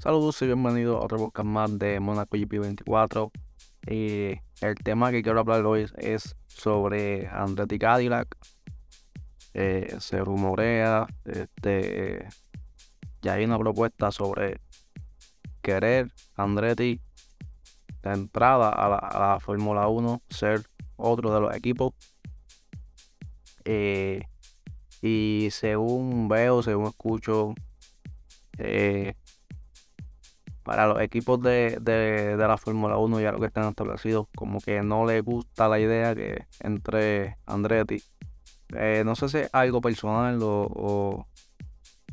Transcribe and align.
Saludos 0.00 0.40
y 0.40 0.46
bienvenidos 0.46 0.96
a 0.96 1.04
otro 1.04 1.18
podcast 1.18 1.46
más 1.46 1.78
de 1.78 2.00
Monaco 2.00 2.34
GP24. 2.34 3.30
Y 3.90 4.40
el 4.62 4.74
tema 4.82 5.10
que 5.10 5.22
quiero 5.22 5.40
hablar 5.40 5.62
hoy 5.66 5.88
es 5.98 6.36
sobre 6.46 7.28
Andretti 7.28 7.78
Cadillac. 7.78 8.34
Eh, 9.52 9.94
se 10.00 10.24
rumorea, 10.24 11.06
este, 11.26 12.26
ya 13.20 13.34
hay 13.34 13.44
una 13.44 13.58
propuesta 13.58 14.10
sobre 14.10 14.62
querer 15.60 16.10
Andretti 16.34 17.02
de 18.02 18.10
entrada 18.10 18.70
a 18.70 18.88
la, 18.88 19.38
Fórmula 19.38 19.86
1, 19.86 20.22
ser 20.30 20.62
otro 20.96 21.34
de 21.34 21.40
los 21.42 21.54
equipos. 21.54 21.92
Eh, 23.66 24.22
y 25.02 25.48
según 25.50 26.26
veo, 26.26 26.62
según 26.62 26.86
escucho, 26.86 27.52
eh, 28.56 29.12
para 30.70 30.86
los 30.86 31.00
equipos 31.00 31.42
de, 31.42 32.36
la 32.38 32.56
Fórmula 32.56 32.96
1 32.96 33.20
ya 33.20 33.32
lo 33.32 33.40
que 33.40 33.46
están 33.46 33.68
establecidos, 33.68 34.28
como 34.36 34.60
que 34.60 34.82
no 34.82 35.04
les 35.04 35.20
gusta 35.20 35.68
la 35.68 35.80
idea 35.80 36.14
que 36.14 36.46
entre 36.60 37.38
Andretti. 37.44 38.00
Eh, 38.76 39.02
no 39.04 39.16
sé 39.16 39.28
si 39.28 39.38
es 39.38 39.50
algo 39.52 39.80
personal 39.80 40.38
o, 40.40 41.26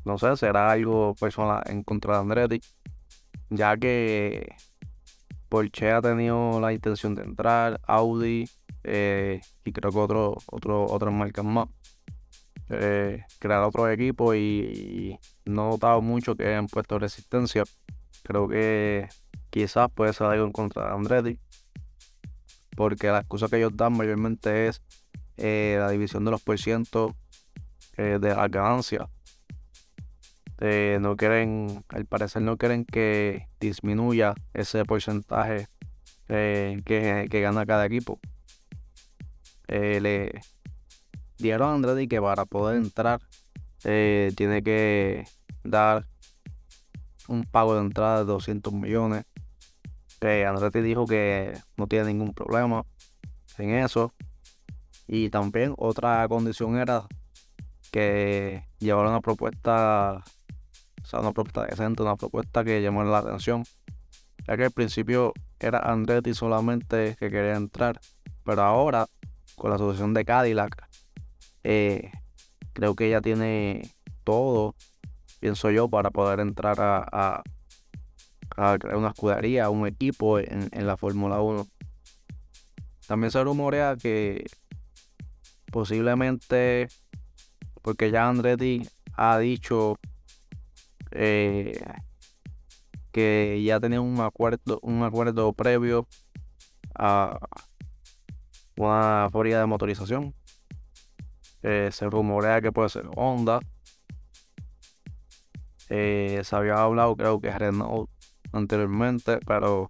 no 0.06 0.18
sé, 0.18 0.36
será 0.38 0.72
algo 0.72 1.14
personal 1.20 1.62
en 1.68 1.84
contra 1.84 2.16
de 2.16 2.20
Andretti, 2.20 2.62
ya 3.52 3.78
que 3.78 4.56
Porsche 5.50 5.92
ha 5.92 6.02
tenido 6.02 6.60
la 6.60 6.74
intención 6.74 7.14
de 7.14 7.26
entrar, 7.26 7.80
Audi 7.84 8.50
eh, 8.84 9.40
y 9.66 9.72
creo 9.72 9.92
que 9.92 10.00
otro, 10.00 10.36
otro, 10.48 10.84
otras 10.86 11.14
marcas 11.14 11.46
más. 11.46 11.68
Eh, 12.72 13.24
crear 13.38 13.62
otro 13.62 13.88
equipo 13.88 14.34
y, 14.34 14.40
y, 14.40 15.20
no 15.46 15.68
he 15.68 15.70
notado 15.74 16.02
mucho 16.02 16.36
que 16.36 16.48
hayan 16.48 16.66
puesto 16.66 16.98
resistencia 16.98 17.64
Creo 18.28 18.50
que 18.50 19.08
quizás 19.50 19.90
puede 19.90 20.12
ser 20.12 20.28
algo 20.28 20.46
en 20.46 20.52
contra 20.52 20.88
de 20.88 20.92
Andretti. 20.92 21.40
Porque 22.76 23.08
la 23.08 23.20
excusa 23.20 23.48
que 23.48 23.56
ellos 23.56 23.72
dan 23.74 23.96
mayormente 23.96 24.68
es 24.68 24.82
eh, 25.38 25.78
la 25.80 25.90
división 25.90 26.26
de 26.26 26.32
los 26.32 26.42
por 26.42 26.60
ciento 26.60 27.16
eh, 27.96 28.18
de 28.20 28.36
las 28.36 28.52
ganancias. 28.52 29.08
Eh, 30.60 30.98
no 31.00 31.16
quieren, 31.16 31.86
al 31.88 32.06
parecer 32.06 32.42
no 32.42 32.58
quieren 32.58 32.84
que 32.84 33.48
disminuya 33.62 34.36
ese 34.54 34.84
porcentaje 34.84 35.68
que, 36.28 37.28
que, 37.32 37.42
gana 37.42 37.66
cada 37.66 37.86
equipo. 37.86 38.20
le 39.70 40.42
dieron 41.38 41.70
a 41.70 41.74
Andretti 41.76 42.10
que 42.10 42.20
para 42.20 42.44
poder 42.44 42.76
entrar 42.76 43.22
tiene 43.82 44.62
que 44.62 45.24
dar 45.64 46.06
un 47.28 47.44
pago 47.44 47.76
de 47.76 47.82
entrada 47.82 48.20
de 48.20 48.26
200 48.26 48.74
millones. 48.74 49.26
Que 50.20 50.46
Andretti 50.46 50.82
dijo 50.82 51.06
que 51.06 51.54
no 51.78 51.88
tiene 51.88 52.08
ningún 52.08 52.34
problema 52.34 52.84
en 53.58 53.72
eso. 53.72 54.14
Y 55.08 55.30
también 55.30 55.74
otra 55.78 56.28
condición 56.28 56.78
era 56.78 57.08
que 57.92 58.64
llevaron 58.80 59.12
una 59.12 59.22
propuesta, 59.22 60.24
o 61.02 61.06
sea, 61.06 61.20
una 61.22 61.32
propuesta 61.32 61.66
decente, 61.66 62.04
una 62.04 62.16
propuesta 62.16 62.64
que 62.64 62.82
llamó 62.82 63.04
la 63.04 63.20
atención. 63.20 63.64
Ya 64.48 64.58
que 64.58 64.66
al 64.66 64.72
principio 64.72 65.34
era 65.60 65.80
Andretti 65.80 66.34
solamente 66.34 67.16
que 67.20 67.30
quería 67.30 67.56
entrar, 67.56 68.00
pero 68.44 68.64
ahora 68.64 69.08
con 69.56 69.70
la 69.70 69.76
asociación 69.76 70.14
de 70.14 70.26
Cadillac, 70.26 70.88
eh, 71.64 72.12
creo 72.74 72.96
que 72.96 73.08
ella 73.08 73.22
tiene 73.22 73.94
todo 74.24 74.76
pienso 75.40 75.72
yo, 75.72 75.90
para 75.90 76.12
poder 76.12 76.40
entrar 76.40 76.80
a, 76.80 77.44
a, 78.56 78.78
crear 78.80 78.98
una 78.98 79.10
escudería, 79.10 79.70
un 79.70 79.88
equipo 79.88 80.40
en, 80.40 80.88
la 80.88 80.98
Fórmula 80.98 81.42
1. 81.42 81.68
También 83.08 83.32
se 83.32 83.44
rumorea 83.44 83.96
que 83.96 84.46
posiblemente, 85.72 86.88
porque 87.82 88.12
ya 88.12 88.28
Andretti 88.28 88.88
ha 89.14 89.38
dicho 89.38 89.98
eh, 91.12 91.80
que 93.12 93.62
ya 93.64 93.80
tenía 93.80 94.02
un 94.02 94.20
acuerdo, 94.22 94.80
un 94.82 95.04
acuerdo 95.04 95.54
previo 95.54 96.08
a 96.96 97.40
una 98.78 99.30
fábrica 99.32 99.60
de 99.60 99.66
motorización. 99.66 100.34
Eh, 101.64 101.90
se 101.92 102.10
rumorea 102.10 102.62
que 102.62 102.72
puede 102.72 102.90
ser 102.90 103.10
Honda 103.16 103.60
eh, 105.90 106.42
se 106.44 106.56
había 106.56 106.82
hablado, 106.82 107.16
creo 107.16 107.40
que 107.40 107.52
Renault 107.52 108.10
anteriormente, 108.52 109.40
pero 109.46 109.88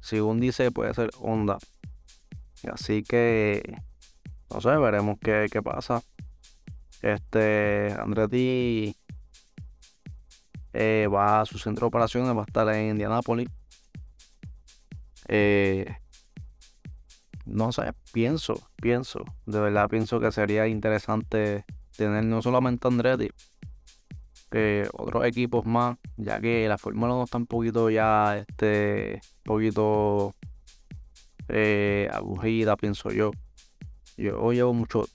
según 0.00 0.40
dice, 0.40 0.70
puede 0.70 0.94
ser 0.94 1.10
Honda. 1.18 1.58
Así 2.70 3.02
que, 3.02 3.76
no 4.52 4.60
sé, 4.60 4.76
veremos 4.76 5.18
qué, 5.20 5.48
pasa. 5.62 6.02
Este, 7.02 7.94
Andretti 7.98 8.94
eh, 10.72 11.08
va 11.12 11.40
a 11.40 11.46
su 11.46 11.58
centro 11.58 11.86
de 11.86 11.88
operaciones, 11.88 12.36
va 12.36 12.42
a 12.42 12.44
estar 12.44 12.68
en 12.74 12.90
Indianápolis. 12.90 13.48
Eh, 15.28 15.86
no 17.46 17.72
sé, 17.72 17.92
pienso, 18.12 18.54
pienso, 18.76 19.24
de 19.46 19.60
verdad 19.60 19.88
pienso 19.88 20.20
que 20.20 20.32
sería 20.32 20.66
interesante 20.66 21.64
tener 21.96 22.24
no 22.24 22.42
solamente 22.42 22.88
Andretti, 22.88 23.30
que 24.50 24.88
otros 24.92 25.24
equipos 25.24 25.64
más, 25.64 25.96
ya 26.16 26.40
que 26.40 26.66
la 26.68 26.76
Fórmula 26.76 27.14
1 27.14 27.24
está 27.24 27.38
un 27.38 27.46
poquito 27.46 27.88
ya, 27.88 28.36
este, 28.36 29.20
poquito 29.44 30.34
eh, 31.48 32.08
aburrida, 32.12 32.76
pienso 32.76 33.10
yo. 33.10 33.30
Yo 34.16 34.52
llevo 34.52 34.74
mucho, 34.74 35.06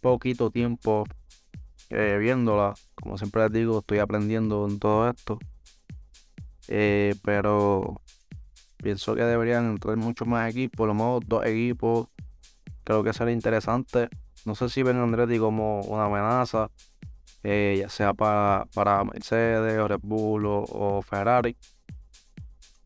poquito 0.00 0.50
tiempo 0.50 1.04
eh, 1.90 2.18
viéndola, 2.20 2.74
como 2.94 3.16
siempre 3.16 3.42
les 3.42 3.52
digo, 3.52 3.78
estoy 3.78 3.98
aprendiendo 3.98 4.66
en 4.68 4.78
todo 4.78 5.08
esto. 5.08 5.38
Eh, 6.68 7.14
pero 7.22 8.00
pienso 8.76 9.14
que 9.14 9.22
deberían 9.22 9.70
entrar 9.70 9.96
muchos 9.96 10.28
más 10.28 10.50
equipos, 10.50 10.76
por 10.76 10.88
lo 10.88 10.94
menos 10.94 11.22
dos 11.26 11.44
equipos. 11.46 12.08
Creo 12.84 13.02
que 13.02 13.14
sería 13.14 13.32
interesante. 13.32 14.08
No 14.44 14.54
sé 14.54 14.68
si 14.68 14.82
ven 14.82 14.98
Andretti 14.98 15.38
como 15.38 15.80
una 15.82 16.04
amenaza 16.04 16.70
eh, 17.44 17.76
ya 17.78 17.90
sea 17.90 18.14
para, 18.14 18.66
para 18.74 19.04
Mercedes 19.04 19.78
o 19.78 19.86
Red 19.86 20.00
Bull 20.02 20.46
o, 20.46 21.02
Ferrari. 21.02 21.56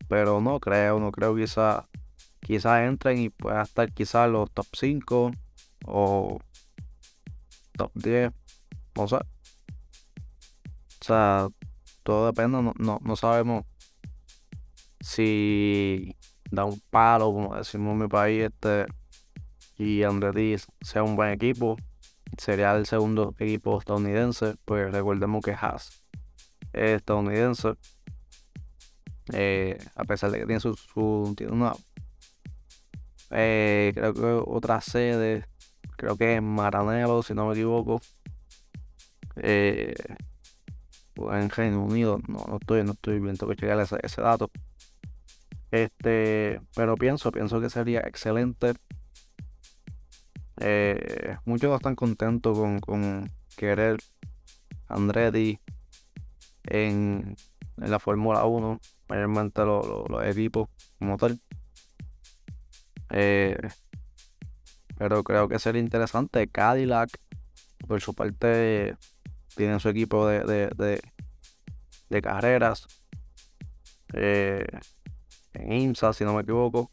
Pero 0.09 0.41
no 0.41 0.59
creo, 0.59 0.99
no 0.99 1.11
creo 1.11 1.35
quizás 1.35 1.85
quizás 2.41 2.81
entren 2.81 3.19
y 3.19 3.29
puedan 3.29 3.61
estar 3.61 3.91
quizás 3.93 4.29
los 4.29 4.51
top 4.51 4.67
5 4.73 5.31
o 5.85 6.39
top 7.77 7.91
10, 7.95 8.31
no 8.95 9.07
sé. 9.07 9.15
O 9.15 9.19
sea, 11.01 11.47
todo 12.03 12.27
depende, 12.27 12.61
no, 12.61 12.99
no, 13.01 13.15
sabemos 13.15 13.65
si 14.99 16.15
da 16.51 16.65
un 16.65 16.81
palo, 16.89 17.31
como 17.31 17.55
decimos 17.55 17.93
en 17.93 17.99
mi 17.99 18.07
país, 18.07 18.43
este, 18.45 18.87
y 19.77 20.03
Andretti 20.03 20.55
sea 20.81 21.03
un 21.03 21.15
buen 21.15 21.31
equipo 21.31 21.77
sería 22.37 22.75
el 22.75 22.85
segundo 22.85 23.33
equipo 23.37 23.79
estadounidense, 23.79 24.55
pues 24.65 24.91
recordemos 24.91 25.43
que 25.43 25.51
Haas 25.51 26.03
es 26.73 26.97
estadounidense. 26.97 27.73
Eh, 29.33 29.77
a 29.95 30.05
pesar 30.05 30.31
de 30.31 30.39
que 30.39 30.45
tiene 30.47 30.59
su, 30.59 31.33
tiene 31.37 31.53
una 31.53 31.73
eh, 33.29 33.91
creo 33.93 34.13
que 34.13 34.23
otra 34.23 34.81
sede 34.81 35.45
creo 35.97 36.17
que 36.17 36.37
es 36.37 36.41
Maranello 36.41 37.21
si 37.21 37.35
no 37.35 37.45
me 37.45 37.53
equivoco 37.53 38.01
eh, 39.35 39.93
en 41.15 41.49
Reino 41.51 41.83
Unido 41.83 42.19
no, 42.27 42.43
no 42.47 42.57
estoy 42.59 42.83
no 42.83 42.93
estoy 42.93 43.19
bien 43.19 43.37
tengo 43.37 43.51
que 43.51 43.57
checar 43.59 43.79
ese, 43.79 43.97
ese 44.01 44.19
dato 44.19 44.49
este 45.69 46.59
pero 46.73 46.95
pienso 46.95 47.31
pienso 47.31 47.61
que 47.61 47.69
sería 47.69 47.99
excelente 47.99 48.73
eh, 50.59 51.37
muchos 51.45 51.73
están 51.75 51.95
contentos 51.95 52.57
con, 52.81 53.31
querer 53.55 53.97
Andretti 54.87 55.59
en, 56.63 57.35
la 57.77 57.99
Fórmula 57.99 58.43
1, 58.45 58.79
mayormente 59.07 59.63
los 59.63 60.25
equipos 60.25 60.67
como 60.99 61.17
tal. 61.17 61.39
Eh, 63.11 63.57
pero 64.97 65.23
creo 65.23 65.47
que 65.47 65.59
sería 65.59 65.81
interesante. 65.81 66.47
Cadillac, 66.49 67.09
por 67.87 68.01
su 68.01 68.13
parte, 68.13 68.97
tiene 69.55 69.79
su 69.79 69.87
equipo 69.87 70.27
de, 70.27 71.01
carreras. 72.21 72.85
Eh, 74.13 74.67
en 75.53 75.71
IMSA, 75.71 76.11
si 76.11 76.25
no 76.25 76.33
me 76.33 76.41
equivoco. 76.41 76.91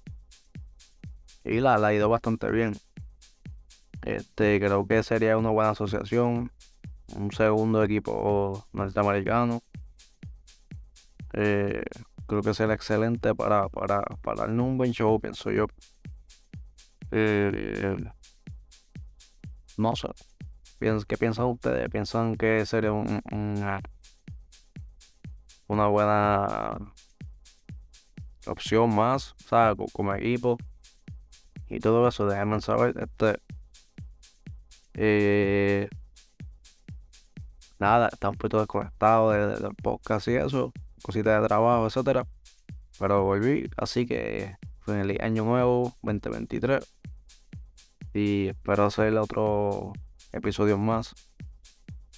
Y 1.44 1.58
la, 1.60 1.78
la 1.78 1.88
ha 1.88 1.94
ido 1.94 2.08
bastante 2.08 2.50
bien. 2.50 2.74
Este, 4.06 4.60
creo 4.60 4.86
que 4.86 5.02
sería 5.02 5.36
una 5.36 5.50
buena 5.50 5.70
asociación. 5.70 6.52
Un 7.16 7.32
segundo 7.32 7.82
equipo 7.82 8.64
norteamericano. 8.72 9.62
Eh, 11.32 11.82
creo 12.26 12.42
que 12.42 12.54
será 12.54 12.74
excelente 12.74 13.34
para, 13.34 13.68
para, 13.68 14.02
para 14.22 14.42
darle 14.42 14.62
un 14.62 14.78
buen 14.78 14.92
show, 14.92 15.20
pienso 15.20 15.50
yo. 15.50 15.66
Eh, 17.10 17.96
no 19.76 19.96
sé. 19.96 20.08
¿Qué 20.78 21.16
piensan 21.18 21.46
ustedes? 21.46 21.88
¿Piensan 21.90 22.36
que 22.36 22.64
sería 22.64 22.92
un, 22.92 23.20
una 25.66 25.86
buena 25.88 26.78
opción 28.46 28.94
más? 28.94 29.32
O 29.44 29.48
sea, 29.48 29.74
como 29.92 30.14
equipo 30.14 30.58
y 31.68 31.80
todo 31.80 32.06
eso, 32.06 32.26
déjenme 32.26 32.60
saber. 32.60 32.94
Este, 32.98 33.40
eh, 34.98 35.88
nada, 37.78 38.08
está 38.10 38.30
un 38.30 38.36
poquito 38.36 38.58
desconectado 38.58 39.30
del 39.30 39.74
podcast 39.82 40.26
y 40.28 40.36
eso, 40.36 40.72
cositas 41.02 41.40
de 41.40 41.46
trabajo, 41.46 41.86
etcétera. 41.86 42.26
Pero 42.98 43.24
volví, 43.24 43.68
así 43.76 44.06
que 44.06 44.56
fue 44.80 44.94
en 44.94 45.10
el 45.10 45.20
año 45.20 45.44
nuevo 45.44 45.94
2023. 46.02 46.82
Y 48.14 48.48
espero 48.48 48.86
hacer 48.86 49.14
otro 49.18 49.92
episodio 50.32 50.78
más. 50.78 51.14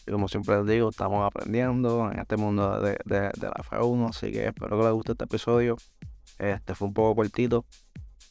Y 0.06 0.12
como 0.12 0.28
siempre 0.28 0.56
les 0.58 0.66
digo, 0.66 0.90
estamos 0.90 1.26
aprendiendo 1.26 2.10
en 2.12 2.20
este 2.20 2.36
mundo 2.36 2.80
de, 2.80 2.96
la 3.04 3.32
F1, 3.32 4.10
así 4.10 4.30
que 4.30 4.46
espero 4.46 4.78
que 4.78 4.84
les 4.84 4.92
guste 4.92 5.12
este 5.12 5.24
episodio. 5.24 5.76
Este 6.38 6.76
fue 6.76 6.86
un 6.86 6.94
poco 6.94 7.16
cortito. 7.16 7.64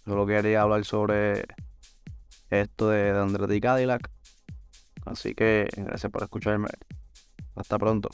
Solo 0.05 0.25
quería 0.25 0.61
hablar 0.61 0.85
sobre 0.85 1.45
esto 2.49 2.89
de, 2.89 3.11
de 3.11 3.19
Andretti 3.19 3.59
Cadillac. 3.59 4.09
Así 5.07 5.33
que 5.33 5.67
gracias 5.75 6.11
por 6.11 6.23
escucharme. 6.23 6.67
Hasta 7.55 7.77
pronto. 7.79 8.09